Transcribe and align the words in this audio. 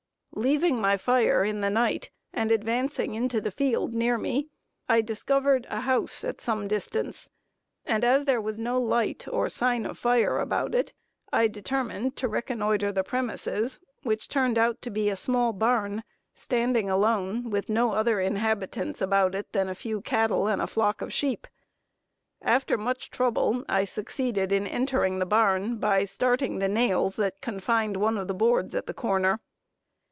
Leaving 0.33 0.79
my 0.81 0.95
fire 0.97 1.43
in 1.43 1.59
the 1.59 1.69
night, 1.69 2.09
and 2.33 2.49
advancing 2.49 3.13
into 3.13 3.39
the 3.41 3.51
field 3.51 3.93
near 3.93 4.17
me, 4.17 4.47
I 4.89 5.01
discovered 5.01 5.67
a 5.69 5.81
house 5.81 6.23
at 6.23 6.39
some 6.41 6.67
distance, 6.69 7.29
and 7.85 8.03
as 8.03 8.25
there 8.25 8.41
was 8.41 8.57
no 8.57 8.81
light, 8.81 9.27
or 9.27 9.49
sign 9.49 9.85
of 9.85 9.99
fire 9.99 10.39
about 10.39 10.73
it, 10.73 10.93
I 11.33 11.47
determined 11.47 12.15
to 12.15 12.29
reconnoitre 12.29 12.91
the 12.93 13.03
premises, 13.03 13.79
which 14.03 14.29
turned 14.29 14.57
out 14.57 14.81
to 14.83 14.89
be 14.89 15.09
a 15.11 15.15
small 15.17 15.51
barn, 15.53 16.01
standing 16.33 16.89
alone, 16.89 17.49
with 17.51 17.69
no 17.69 17.91
other 17.91 18.19
inhabitants 18.21 18.99
about 19.01 19.35
it 19.35 19.51
than 19.51 19.69
a 19.69 19.75
few 19.75 19.99
cattle 20.01 20.47
and 20.47 20.61
a 20.61 20.65
flock 20.65 21.01
of 21.03 21.13
sheep. 21.13 21.45
After 22.41 22.77
much 22.79 23.11
trouble, 23.11 23.63
I 23.69 23.83
succeeded 23.85 24.51
in 24.53 24.65
entering 24.65 25.19
the 25.19 25.25
barn 25.27 25.75
by 25.77 26.05
starting 26.05 26.57
the 26.57 26.69
nails 26.69 27.17
that 27.17 27.41
confined 27.41 27.97
one 27.97 28.17
of 28.17 28.27
the 28.29 28.33
boards 28.33 28.73
at 28.73 28.87
the 28.87 28.93
corner. 28.93 29.39